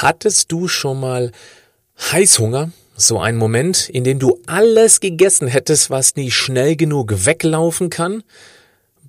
[0.00, 1.32] Hattest du schon mal
[1.98, 2.70] Heißhunger?
[2.96, 8.22] So ein Moment, in dem du alles gegessen hättest, was nie schnell genug weglaufen kann?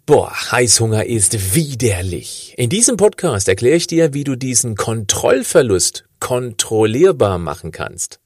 [0.08, 2.56] Boah, Heißhunger ist widerlich.
[2.58, 8.20] In diesem Podcast erkläre ich dir, wie du diesen Kontrollverlust kontrollierbar machen kannst.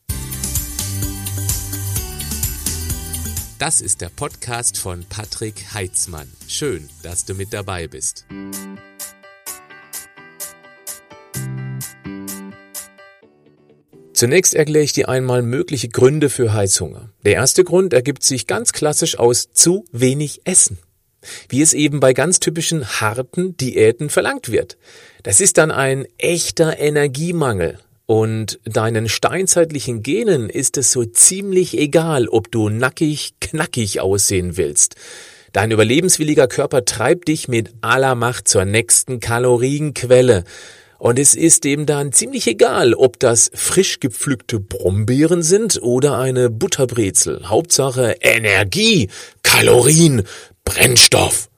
[3.59, 6.32] Das ist der Podcast von Patrick Heitzmann.
[6.48, 8.25] Schön, dass du mit dabei bist.
[14.14, 17.10] Zunächst erkläre ich dir einmal mögliche Gründe für Heißhunger.
[17.25, 20.78] Der erste Grund ergibt sich ganz klassisch aus zu wenig Essen.
[21.50, 24.78] Wie es eben bei ganz typischen harten Diäten verlangt wird.
[25.23, 27.79] Das ist dann ein echter Energiemangel.
[28.06, 34.95] Und deinen steinzeitlichen Genen ist es so ziemlich egal, ob du nackig, knackig aussehen willst.
[35.53, 40.44] Dein überlebenswilliger Körper treibt dich mit aller Macht zur nächsten Kalorienquelle.
[41.03, 46.50] Und es ist dem dann ziemlich egal, ob das frisch gepflückte Brombeeren sind oder eine
[46.50, 47.50] Butterbrezel.
[47.50, 49.10] Hauptsache Energie,
[49.42, 50.23] Kalorien,
[50.64, 51.50] Brennstoff.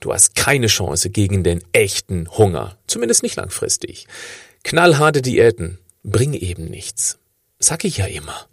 [0.00, 2.76] Du hast keine Chance gegen den echten Hunger.
[2.86, 4.06] Zumindest nicht langfristig.
[4.64, 7.16] Knallharte Diäten bringen eben nichts.
[7.58, 8.48] Sag ich ja immer.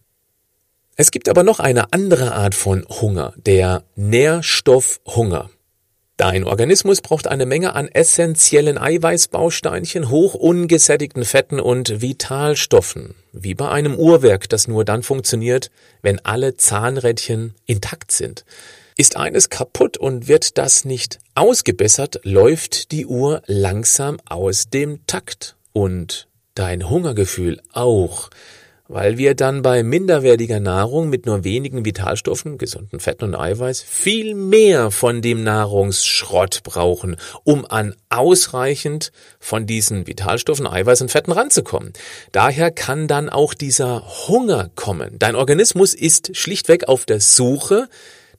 [0.95, 5.50] Es gibt aber noch eine andere Art von Hunger, der Nährstoffhunger.
[6.22, 13.69] Dein Organismus braucht eine Menge an essentiellen Eiweißbausteinchen, hoch ungesättigten Fetten und Vitalstoffen, wie bei
[13.69, 15.72] einem Uhrwerk, das nur dann funktioniert,
[16.03, 18.45] wenn alle Zahnrädchen intakt sind.
[18.95, 25.55] Ist eines kaputt und wird das nicht ausgebessert, läuft die Uhr langsam aus dem Takt
[25.73, 28.30] und dein Hungergefühl auch
[28.92, 34.36] weil wir dann bei minderwertiger Nahrung mit nur wenigen Vitalstoffen, gesunden Fetten und Eiweiß, viel
[34.36, 41.94] mehr von dem Nahrungsschrott brauchen, um an ausreichend von diesen Vitalstoffen, Eiweiß und Fetten ranzukommen.
[42.33, 45.17] Daher kann dann auch dieser Hunger kommen.
[45.20, 47.88] Dein Organismus ist schlichtweg auf der Suche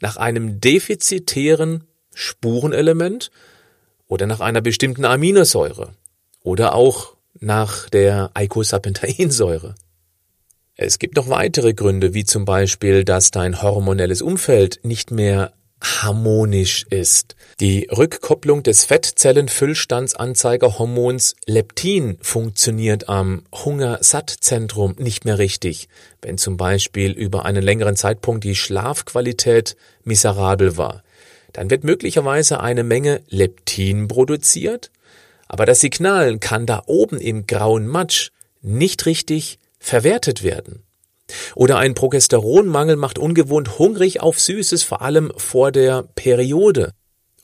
[0.00, 3.30] nach einem defizitären Spurenelement
[4.06, 5.94] oder nach einer bestimmten Aminosäure
[6.42, 9.76] oder auch nach der Eicosapentaensäure.
[10.76, 15.52] Es gibt noch weitere Gründe, wie zum Beispiel, dass dein hormonelles Umfeld nicht mehr
[15.82, 17.36] harmonisch ist.
[17.60, 25.88] Die Rückkopplung des Fettzellenfüllstandsanzeigerhormons Leptin funktioniert am Hungersattzentrum nicht mehr richtig,
[26.22, 31.02] wenn zum Beispiel über einen längeren Zeitpunkt die Schlafqualität miserabel war.
[31.52, 34.90] Dann wird möglicherweise eine Menge Leptin produziert,
[35.48, 38.30] aber das Signal kann da oben im grauen Matsch
[38.62, 40.84] nicht richtig verwertet werden.
[41.54, 46.92] Oder ein Progesteronmangel macht ungewohnt hungrig auf Süßes, vor allem vor der Periode.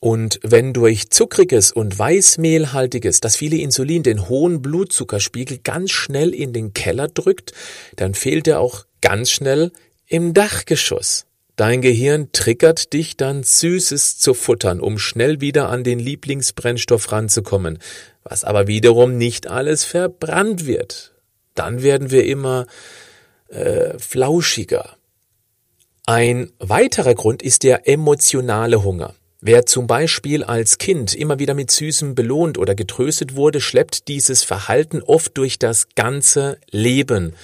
[0.01, 6.53] Und wenn durch zuckriges und weißmehlhaltiges das viele Insulin den hohen Blutzuckerspiegel ganz schnell in
[6.53, 7.53] den Keller drückt,
[7.97, 9.73] dann fehlt er auch ganz schnell
[10.07, 11.27] im Dachgeschoss.
[11.57, 17.81] Dein Gehirn triggert dich dann Süßes zu futtern, um schnell wieder an den Lieblingsbrennstoff ranzukommen,
[18.23, 21.18] was aber wiederum nicht alles verbrannt wird
[21.59, 22.67] dann werden wir immer
[23.49, 24.97] äh, flauschiger.
[26.07, 29.15] Ein weiterer Grund ist der emotionale Hunger.
[29.41, 34.43] Wer zum Beispiel als Kind immer wieder mit Süßem belohnt oder getröstet wurde, schleppt dieses
[34.43, 37.35] Verhalten oft durch das ganze Leben.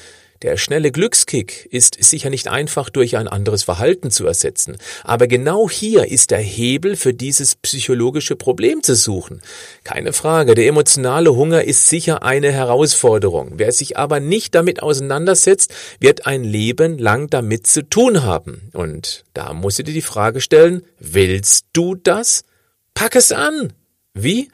[0.45, 5.71] Der schnelle Glückskick ist sicher nicht einfach durch ein anderes Verhalten zu ersetzen, aber genau
[5.71, 9.41] hier ist der Hebel für dieses psychologische Problem zu suchen.
[9.85, 13.53] Keine Frage, der emotionale Hunger ist sicher eine Herausforderung.
[13.57, 18.69] Wer sich aber nicht damit auseinandersetzt, wird ein Leben lang damit zu tun haben.
[18.75, 22.45] Und da musst du dir die Frage stellen, willst du das?
[22.93, 23.73] Pack es an!
[24.13, 24.51] Wie?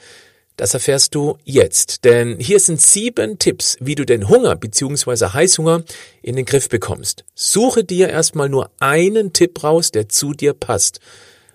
[0.60, 5.28] Das erfährst du jetzt, denn hier sind sieben Tipps, wie du den Hunger bzw.
[5.32, 5.84] Heißhunger
[6.20, 7.24] in den Griff bekommst.
[7.34, 11.00] Suche dir erstmal nur einen Tipp raus, der zu dir passt,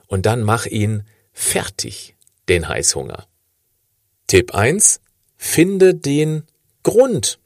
[0.07, 2.15] und dann mach ihn fertig,
[2.49, 3.27] den Heißhunger.
[4.25, 5.01] Tipp 1.
[5.37, 6.41] Finde den
[6.81, 7.37] Grund.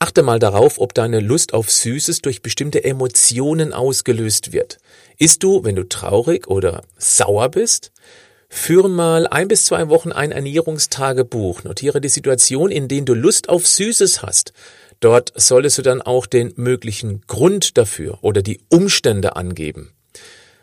[0.00, 4.78] Achte mal darauf, ob deine Lust auf Süßes durch bestimmte Emotionen ausgelöst wird.
[5.18, 7.92] Ist du, wenn du traurig oder sauer bist?
[8.48, 11.64] Führe mal ein bis zwei Wochen ein Ernährungstagebuch.
[11.64, 14.52] Notiere die Situation, in denen du Lust auf Süßes hast.
[15.00, 19.92] Dort solltest du dann auch den möglichen Grund dafür oder die Umstände angeben.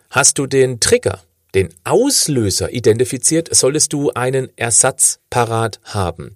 [0.09, 1.21] Hast du den Trigger,
[1.53, 6.35] den Auslöser identifiziert, solltest du einen Ersatz parat haben.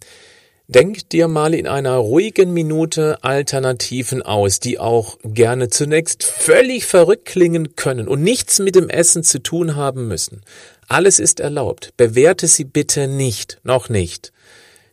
[0.72, 7.26] Denk dir mal in einer ruhigen Minute Alternativen aus, die auch gerne zunächst völlig verrückt
[7.26, 10.42] klingen können und nichts mit dem Essen zu tun haben müssen.
[10.88, 11.94] Alles ist erlaubt.
[11.98, 14.32] Bewerte sie bitte nicht, noch nicht.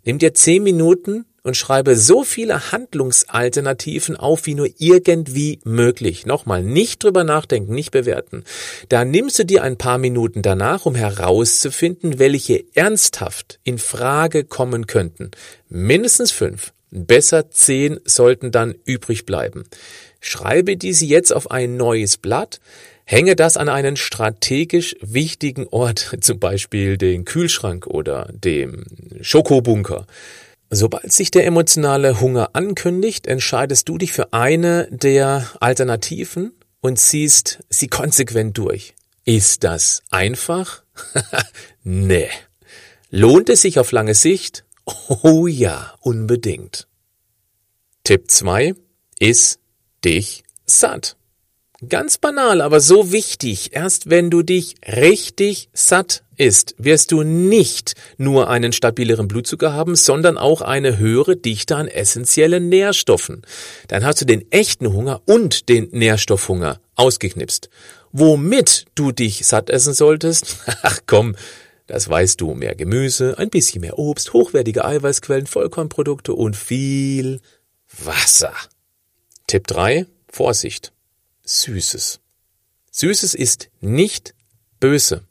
[0.07, 6.27] Nimm dir zehn Minuten und schreibe so viele Handlungsalternativen auf wie nur irgendwie möglich.
[6.27, 8.43] Nochmal, nicht drüber nachdenken, nicht bewerten.
[8.89, 14.89] Da nimmst du dir ein paar Minuten danach, um herauszufinden, welche ernsthaft in Frage kommen
[14.89, 15.31] könnten.
[15.69, 16.73] Mindestens fünf.
[16.91, 19.65] Besser zehn sollten dann übrig bleiben.
[20.21, 22.59] Schreibe diese jetzt auf ein neues Blatt,
[23.05, 28.85] hänge das an einen strategisch wichtigen Ort, zum Beispiel den Kühlschrank oder dem
[29.21, 30.09] Schokobunker.
[30.71, 37.65] Sobald sich der emotionale Hunger ankündigt, entscheidest du dich für eine der Alternativen und ziehst
[37.69, 38.95] sie konsequent durch.
[39.25, 40.83] Ist das einfach?
[41.83, 42.29] nee.
[43.11, 44.65] Lohnt es sich auf lange Sicht?
[45.23, 46.87] Oh ja, unbedingt.
[48.05, 48.75] Tipp 2
[49.19, 49.59] ist
[50.05, 51.17] dich satt.
[51.87, 53.75] Ganz banal, aber so wichtig.
[53.75, 59.95] Erst wenn du dich richtig satt isst, wirst du nicht nur einen stabileren Blutzucker haben,
[59.95, 63.43] sondern auch eine höhere Dichte an essentiellen Nährstoffen.
[63.89, 67.69] Dann hast du den echten Hunger und den Nährstoffhunger ausgeknipst.
[68.11, 70.57] Womit du dich satt essen solltest?
[70.83, 71.37] Ach komm,
[71.87, 72.55] das weißt du.
[72.55, 77.41] Mehr Gemüse, ein bisschen mehr Obst, hochwertige Eiweißquellen, Vollkornprodukte und viel
[78.03, 78.55] Wasser.
[79.47, 80.07] Tipp 3.
[80.29, 80.93] Vorsicht.
[81.47, 82.21] Süßes.
[82.91, 84.35] Süßes ist nicht
[84.81, 85.23] böse.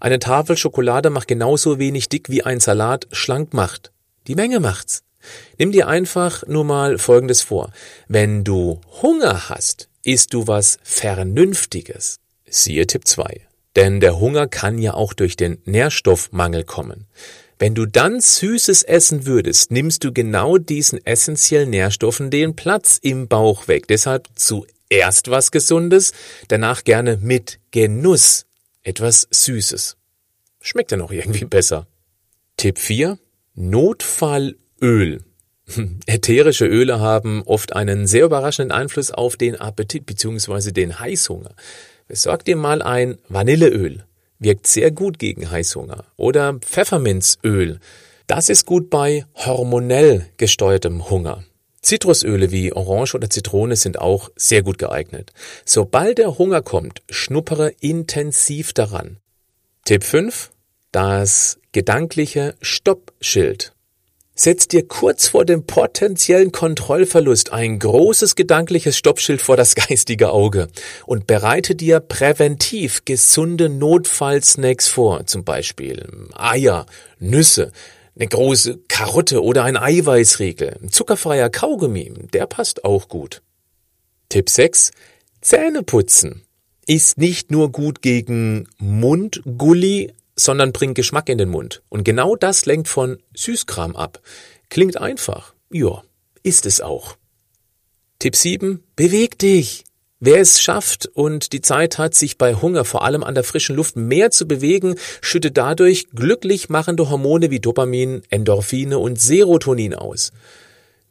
[0.00, 3.92] Eine Tafel Schokolade macht genauso wenig dick wie ein Salat schlank macht.
[4.26, 5.02] Die Menge macht's.
[5.58, 7.72] Nimm dir einfach nur mal Folgendes vor.
[8.08, 12.20] Wenn du Hunger hast, isst du was Vernünftiges.
[12.48, 13.40] Siehe Tipp 2.
[13.74, 17.06] Denn der Hunger kann ja auch durch den Nährstoffmangel kommen.
[17.58, 23.28] Wenn du dann Süßes essen würdest, nimmst du genau diesen essentiellen Nährstoffen den Platz im
[23.28, 23.88] Bauch weg.
[23.88, 24.28] Deshalb
[24.90, 26.12] zuerst was Gesundes,
[26.48, 28.46] danach gerne mit Genuss
[28.82, 29.96] etwas Süßes.
[30.60, 31.86] Schmeckt ja noch irgendwie besser.
[32.56, 33.18] Tipp 4.
[33.54, 35.24] Notfallöl.
[36.06, 40.72] Ätherische Öle haben oft einen sehr überraschenden Einfluss auf den Appetit bzw.
[40.72, 41.54] den Heißhunger.
[42.06, 44.04] Besorg dir mal ein Vanilleöl.
[44.38, 46.04] Wirkt sehr gut gegen Heißhunger.
[46.16, 47.78] Oder Pfefferminzöl.
[48.26, 51.44] Das ist gut bei hormonell gesteuertem Hunger.
[51.84, 55.32] Zitrusöle wie Orange oder Zitrone sind auch sehr gut geeignet.
[55.64, 59.18] Sobald der Hunger kommt, schnuppere intensiv daran.
[59.84, 60.50] Tipp 5.
[60.92, 63.74] Das gedankliche Stoppschild.
[64.36, 70.68] Setz dir kurz vor dem potenziellen Kontrollverlust ein großes gedankliches Stoppschild vor das geistige Auge
[71.06, 76.86] und bereite dir präventiv gesunde Notfallsnacks vor, zum Beispiel Eier,
[77.20, 77.70] Nüsse,
[78.16, 83.42] eine große Karotte oder ein Eiweißriegel, ein zuckerfreier Kaugummi, der passt auch gut.
[84.28, 84.92] Tipp 6.
[85.40, 86.42] Zähne putzen
[86.86, 91.82] ist nicht nur gut gegen Mundgulli, sondern bringt Geschmack in den Mund.
[91.88, 94.20] Und genau das lenkt von Süßkram ab.
[94.68, 95.54] Klingt einfach.
[95.70, 96.02] Ja,
[96.42, 97.16] ist es auch.
[98.18, 98.82] Tipp 7.
[98.96, 99.84] Beweg dich.
[100.26, 103.76] Wer es schafft und die Zeit hat, sich bei Hunger vor allem an der frischen
[103.76, 110.32] Luft mehr zu bewegen, schüttet dadurch glücklich machende Hormone wie Dopamin, Endorphine und Serotonin aus.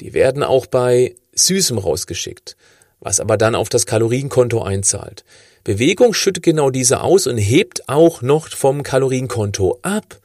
[0.02, 2.58] Die werden auch bei Süßem rausgeschickt,
[3.02, 5.24] was aber dann auf das Kalorienkonto einzahlt.
[5.64, 10.18] Bewegung schüttet genau diese aus und hebt auch noch vom Kalorienkonto ab.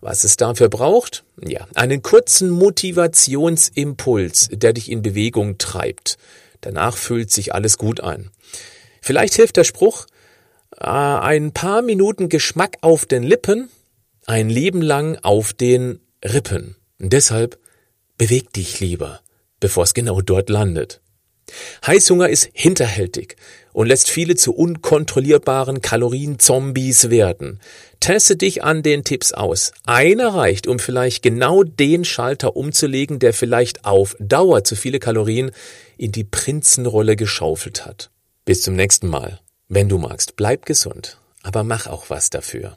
[0.00, 1.22] Was es dafür braucht?
[1.40, 6.18] Ja, einen kurzen Motivationsimpuls, der dich in Bewegung treibt.
[6.60, 8.30] Danach fühlt sich alles gut ein.
[9.00, 10.06] Vielleicht hilft der Spruch,
[10.76, 13.70] äh, ein paar Minuten Geschmack auf den Lippen,
[14.26, 16.76] ein Leben lang auf den Rippen.
[17.00, 17.58] Und deshalb
[18.16, 19.20] beweg dich lieber,
[19.60, 21.00] bevor es genau dort landet.
[21.86, 23.36] Heißhunger ist hinterhältig
[23.78, 27.60] und lässt viele zu unkontrollierbaren Kalorienzombies werden.
[28.00, 29.70] Teste dich an den Tipps aus.
[29.86, 35.52] Einer reicht, um vielleicht genau den Schalter umzulegen, der vielleicht auf Dauer zu viele Kalorien
[35.96, 38.10] in die Prinzenrolle geschaufelt hat.
[38.44, 39.38] Bis zum nächsten Mal.
[39.68, 42.76] Wenn du magst, bleib gesund, aber mach auch was dafür.